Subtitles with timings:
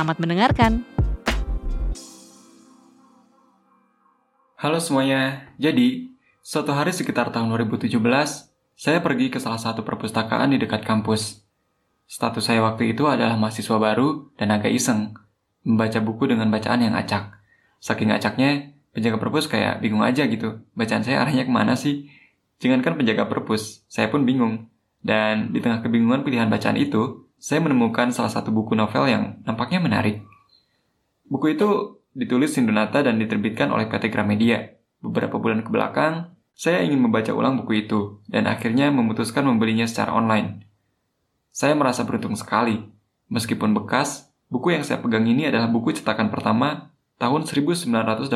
[0.00, 0.72] Selamat mendengarkan.
[4.56, 5.52] Halo semuanya.
[5.60, 8.00] Jadi, suatu hari sekitar tahun 2017,
[8.80, 11.44] saya pergi ke salah satu perpustakaan di dekat kampus.
[12.08, 15.20] Status saya waktu itu adalah mahasiswa baru dan agak iseng,
[15.68, 17.36] membaca buku dengan bacaan yang acak.
[17.84, 22.08] Saking acaknya, penjaga perpus kayak bingung aja gitu, bacaan saya arahnya ke mana sih?
[22.56, 24.64] Jangankan penjaga perpus, saya pun bingung.
[25.04, 29.80] Dan di tengah kebingungan pilihan bacaan itu, saya menemukan salah satu buku novel yang nampaknya
[29.80, 30.20] menarik.
[31.24, 34.76] Buku itu ditulis Sindonata dan diterbitkan oleh PT Gramedia.
[35.00, 40.12] Beberapa bulan ke belakang, saya ingin membaca ulang buku itu dan akhirnya memutuskan membelinya secara
[40.12, 40.68] online.
[41.48, 42.84] Saya merasa beruntung sekali.
[43.32, 48.28] Meskipun bekas, buku yang saya pegang ini adalah buku cetakan pertama tahun 1983.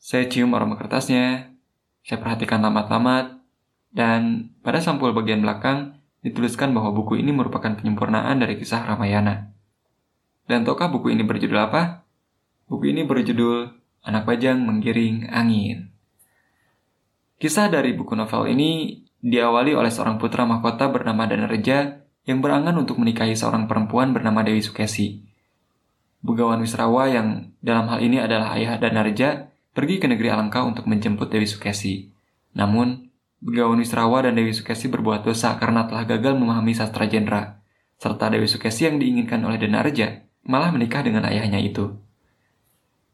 [0.00, 1.52] Saya cium aroma kertasnya,
[2.00, 3.44] saya perhatikan tamat-tamat,
[3.92, 9.54] dan pada sampul bagian belakang dituliskan bahwa buku ini merupakan penyempurnaan dari kisah Ramayana.
[10.48, 12.02] Dan tahukah buku ini berjudul apa?
[12.66, 13.68] Buku ini berjudul
[14.04, 15.92] Anak Bajang Menggiring Angin.
[17.38, 23.00] Kisah dari buku novel ini diawali oleh seorang putra mahkota bernama Danareja yang berangan untuk
[23.00, 25.24] menikahi seorang perempuan bernama Dewi Sukesi.
[26.20, 31.30] Begawan Wisrawa yang dalam hal ini adalah ayah Danareja pergi ke negeri Alengka untuk menjemput
[31.30, 32.10] Dewi Sukesi.
[32.52, 33.07] Namun,
[33.38, 37.62] Begawan Wisrawa dan Dewi Sukesi berbuat dosa karena telah gagal memahami sastra jendra,
[37.98, 41.94] serta Dewi Sukesi yang diinginkan oleh Denarja malah menikah dengan ayahnya itu.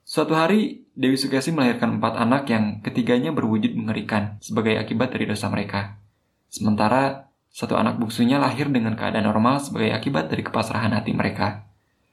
[0.05, 5.51] Suatu hari, Dewi Sukesi melahirkan empat anak yang ketiganya berwujud mengerikan sebagai akibat dari dosa
[5.51, 5.99] mereka.
[6.47, 11.67] Sementara, satu anak bungsunya lahir dengan keadaan normal sebagai akibat dari kepasrahan hati mereka.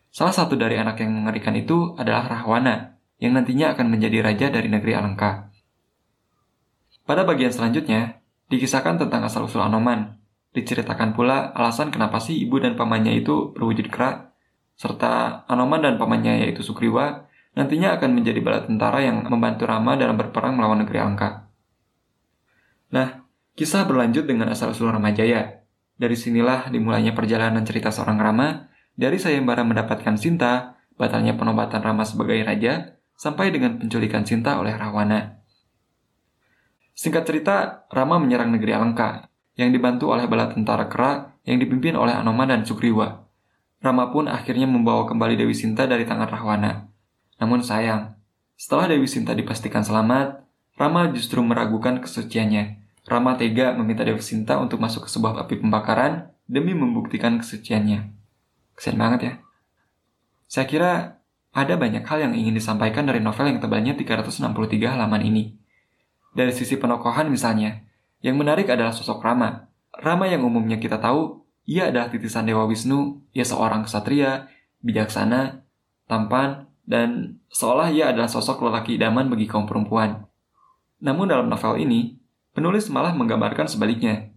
[0.10, 4.68] Salah satu dari anak yang mengerikan itu adalah Rahwana, yang nantinya akan menjadi raja dari
[4.68, 5.51] negeri Alengka.
[7.12, 10.16] Pada bagian selanjutnya, dikisahkan tentang asal-usul Anoman.
[10.56, 14.32] Diceritakan pula alasan kenapa sih ibu dan pamannya itu berwujud kerak,
[14.80, 20.16] serta Anoman dan pamannya yaitu Sukriwa nantinya akan menjadi bala tentara yang membantu Rama dalam
[20.16, 21.52] berperang melawan negeri Angka.
[22.96, 23.28] Nah,
[23.60, 25.68] kisah berlanjut dengan asal-usul Ramajaya.
[26.00, 32.40] Dari sinilah dimulainya perjalanan cerita seorang Rama, dari sayembara mendapatkan Sinta, batalnya penobatan Rama sebagai
[32.40, 35.41] raja, sampai dengan penculikan Sinta oleh Rawana.
[36.96, 37.56] Singkat cerita,
[37.90, 42.62] Rama menyerang negeri Alengka, yang dibantu oleh bala tentara Kera yang dipimpin oleh Anoman dan
[42.64, 43.26] Sugriwa.
[43.82, 46.86] Rama pun akhirnya membawa kembali Dewi Sinta dari tangan Rahwana.
[47.42, 48.14] Namun sayang,
[48.54, 50.46] setelah Dewi Sinta dipastikan selamat,
[50.78, 52.78] Rama justru meragukan kesuciannya.
[53.10, 58.14] Rama tega meminta Dewi Sinta untuk masuk ke sebuah api pembakaran demi membuktikan kesuciannya.
[58.78, 59.34] Kesian banget ya.
[60.46, 60.92] Saya kira
[61.52, 65.61] ada banyak hal yang ingin disampaikan dari novel yang tebalnya 363 halaman ini.
[66.32, 67.84] Dari sisi penokohan misalnya,
[68.24, 69.68] yang menarik adalah sosok Rama.
[69.92, 74.48] Rama yang umumnya kita tahu, ia adalah titisan Dewa Wisnu, ia seorang ksatria,
[74.82, 75.68] bijaksana,
[76.08, 80.26] tampan, dan seolah ia adalah sosok lelaki idaman bagi kaum perempuan.
[81.02, 82.20] Namun dalam novel ini,
[82.54, 84.32] penulis malah menggambarkan sebaliknya.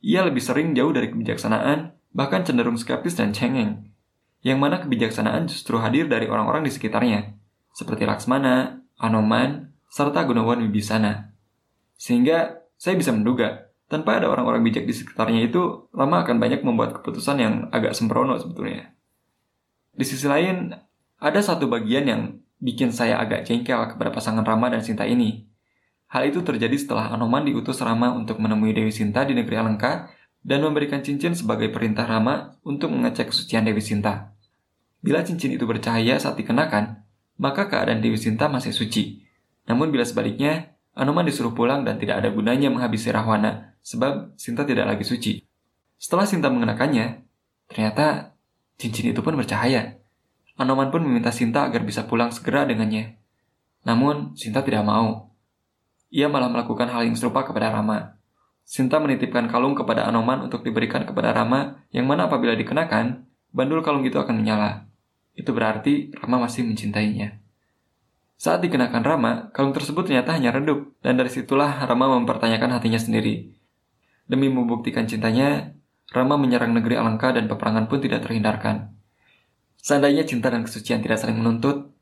[0.00, 3.92] Ia lebih sering jauh dari kebijaksanaan, bahkan cenderung skeptis dan cengeng.
[4.40, 7.36] Yang mana kebijaksanaan justru hadir dari orang-orang di sekitarnya,
[7.76, 11.29] seperti Laksmana, Anoman, serta Gunawan Wibisana.
[12.00, 16.96] Sehingga saya bisa menduga, tanpa ada orang-orang bijak di sekitarnya itu, Rama akan banyak membuat
[16.96, 18.96] keputusan yang agak sembrono sebetulnya.
[19.92, 20.72] Di sisi lain,
[21.20, 22.22] ada satu bagian yang
[22.56, 25.44] bikin saya agak jengkel kepada pasangan Rama dan Sinta ini.
[26.08, 30.08] Hal itu terjadi setelah Anoman diutus Rama untuk menemui Dewi Sinta di negeri Alengka
[30.40, 34.32] dan memberikan cincin sebagai perintah Rama untuk mengecek kesucian Dewi Sinta.
[35.04, 37.04] Bila cincin itu bercahaya saat dikenakan,
[37.36, 39.20] maka keadaan Dewi Sinta masih suci.
[39.68, 44.90] Namun bila sebaliknya, Anoman disuruh pulang dan tidak ada gunanya menghabisi Rahwana, sebab Sinta tidak
[44.90, 45.38] lagi suci.
[46.00, 47.22] Setelah Sinta mengenakannya,
[47.70, 48.34] ternyata
[48.74, 50.00] cincin itu pun bercahaya.
[50.58, 53.16] Anoman pun meminta Sinta agar bisa pulang segera dengannya.
[53.86, 55.32] Namun, Sinta tidak mau.
[56.10, 58.18] Ia malah melakukan hal yang serupa kepada Rama.
[58.66, 64.04] Sinta menitipkan kalung kepada Anoman untuk diberikan kepada Rama, yang mana apabila dikenakan, bandul kalung
[64.04, 64.90] itu akan menyala.
[65.32, 67.39] Itu berarti Rama masih mencintainya.
[68.40, 73.52] Saat dikenakan Rama, kalung tersebut ternyata hanya redup, dan dari situlah Rama mempertanyakan hatinya sendiri.
[74.24, 75.76] Demi membuktikan cintanya,
[76.08, 78.96] Rama menyerang negeri Alengka dan peperangan pun tidak terhindarkan.
[79.76, 81.92] Seandainya cinta dan kesucian tidak saling menuntut,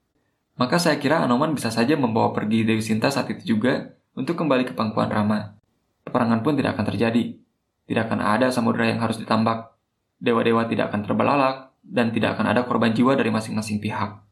[0.55, 4.63] maka saya kira Anoman bisa saja membawa pergi Dewi Sinta saat itu juga untuk kembali
[4.63, 5.59] ke pangkuan Rama.
[6.07, 7.35] Peperangan pun tidak akan terjadi.
[7.83, 9.75] Tidak akan ada samudera yang harus ditambak.
[10.23, 14.28] Dewa-dewa tidak akan terbelalak, dan tidak akan ada korban jiwa dari masing-masing pihak.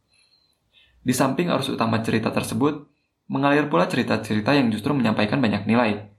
[1.06, 2.90] Di samping arus utama cerita tersebut,
[3.30, 6.10] mengalir pula cerita-cerita yang justru menyampaikan banyak nilai.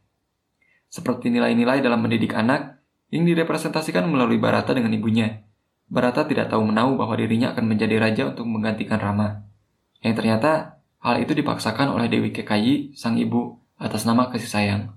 [0.88, 2.80] Seperti nilai-nilai dalam mendidik anak
[3.12, 5.44] yang direpresentasikan melalui Barata dengan ibunya.
[5.92, 9.44] Barata tidak tahu menahu bahwa dirinya akan menjadi raja untuk menggantikan Rama.
[10.00, 14.96] Yang ternyata hal itu dipaksakan oleh Dewi Kekayi, sang ibu, atas nama kasih sayang.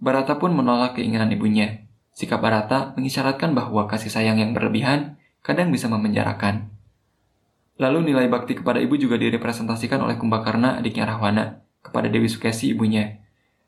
[0.00, 1.84] Barata pun menolak keinginan ibunya.
[2.16, 6.72] Sikap Barata mengisyaratkan bahwa kasih sayang yang berlebihan kadang bisa memenjarakan.
[7.74, 13.18] Lalu nilai bakti kepada ibu juga direpresentasikan oleh Kumbakarna adiknya Rahwana kepada Dewi Sukesi ibunya.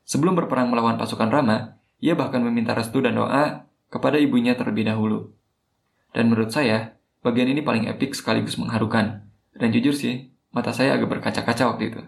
[0.07, 5.35] Sebelum berperang melawan pasukan Rama, ia bahkan meminta restu dan doa kepada ibunya terlebih dahulu.
[6.15, 6.95] Dan menurut saya,
[7.27, 9.27] bagian ini paling epik sekaligus mengharukan.
[9.59, 12.01] Dan jujur sih, mata saya agak berkaca-kaca waktu itu.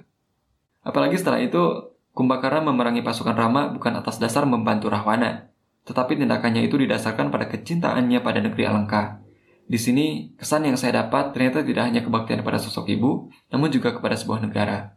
[0.86, 5.50] Apalagi setelah itu, Kumbakarna memerangi pasukan Rama bukan atas dasar membantu Rahwana,
[5.86, 9.27] tetapi tindakannya itu didasarkan pada kecintaannya pada negeri Alengka
[9.68, 13.92] di sini, kesan yang saya dapat ternyata tidak hanya kebaktian pada sosok ibu, namun juga
[13.92, 14.96] kepada sebuah negara.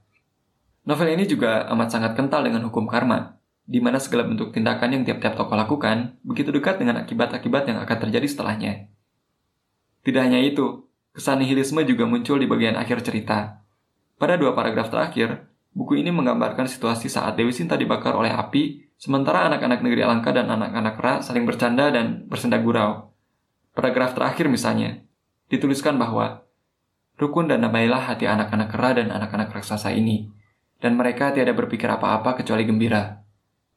[0.87, 3.35] Novel ini juga amat sangat kental dengan hukum karma,
[3.67, 7.97] di mana segala bentuk tindakan yang tiap-tiap tokoh lakukan begitu dekat dengan akibat-akibat yang akan
[8.07, 8.87] terjadi setelahnya.
[10.07, 13.59] Tidak hanya itu, kesan nihilisme juga muncul di bagian akhir cerita.
[14.15, 19.51] Pada dua paragraf terakhir, buku ini menggambarkan situasi saat Dewi Sinta dibakar oleh api, sementara
[19.51, 23.10] anak-anak negeri Alangka dan anak-anak Ra saling bercanda dan bersenda gurau.
[23.71, 24.99] Paragraf terakhir misalnya,
[25.47, 26.43] dituliskan bahwa
[27.21, 30.33] Rukun dan damailah hati anak-anak kera dan anak-anak raksasa ini,
[30.81, 33.21] dan mereka tiada berpikir apa-apa kecuali gembira.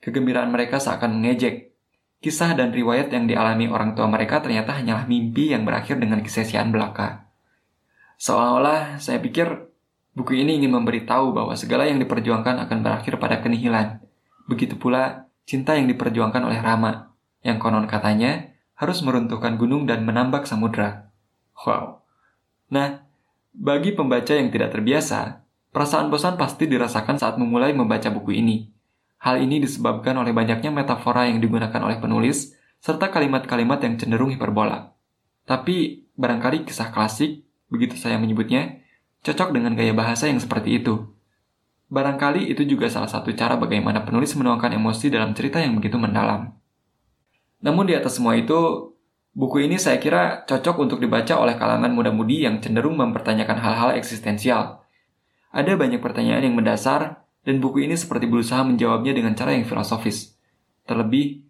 [0.00, 1.76] Kegembiraan mereka seakan mengejek.
[2.24, 6.72] Kisah dan riwayat yang dialami orang tua mereka ternyata hanyalah mimpi yang berakhir dengan kesesiaan
[6.72, 7.28] belaka.
[8.16, 9.68] Seolah-olah saya pikir
[10.16, 14.00] buku ini ingin memberitahu bahwa segala yang diperjuangkan akan berakhir pada kenihilan.
[14.48, 17.12] Begitu pula cinta yang diperjuangkan oleh Rama,
[17.44, 18.53] yang konon katanya
[18.84, 21.08] harus meruntuhkan gunung dan menambak samudra.
[21.64, 22.04] Wow.
[22.68, 23.02] Nah,
[23.56, 25.40] bagi pembaca yang tidak terbiasa,
[25.72, 28.68] perasaan bosan pasti dirasakan saat memulai membaca buku ini.
[29.24, 32.52] Hal ini disebabkan oleh banyaknya metafora yang digunakan oleh penulis,
[32.84, 34.92] serta kalimat-kalimat yang cenderung hiperbola.
[35.48, 37.40] Tapi, barangkali kisah klasik,
[37.72, 38.84] begitu saya menyebutnya,
[39.24, 41.08] cocok dengan gaya bahasa yang seperti itu.
[41.88, 46.52] Barangkali itu juga salah satu cara bagaimana penulis menuangkan emosi dalam cerita yang begitu mendalam.
[47.64, 48.92] Namun di atas semua itu,
[49.32, 54.84] buku ini saya kira cocok untuk dibaca oleh kalangan muda-mudi yang cenderung mempertanyakan hal-hal eksistensial.
[55.48, 60.36] Ada banyak pertanyaan yang mendasar, dan buku ini seperti berusaha menjawabnya dengan cara yang filosofis.
[60.84, 61.40] Terlebih,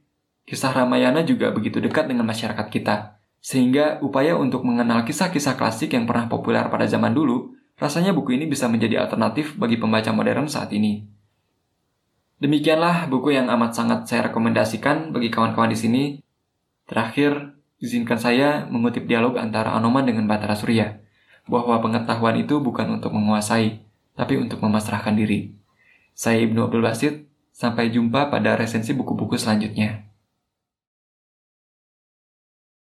[0.46, 6.06] kisah Ramayana juga begitu dekat dengan masyarakat kita, sehingga upaya untuk mengenal kisah-kisah klasik yang
[6.06, 10.70] pernah populer pada zaman dulu, rasanya buku ini bisa menjadi alternatif bagi pembaca modern saat
[10.70, 11.13] ini.
[12.44, 16.05] Demikianlah buku yang amat sangat saya rekomendasikan bagi kawan-kawan di sini.
[16.85, 21.00] Terakhir, izinkan saya mengutip dialog antara Anoman dengan Batara Surya,
[21.49, 23.81] bahwa pengetahuan itu bukan untuk menguasai,
[24.12, 25.56] tapi untuk memasrahkan diri.
[26.12, 30.04] Saya Ibnu Abdul Basit, sampai jumpa pada resensi buku-buku selanjutnya.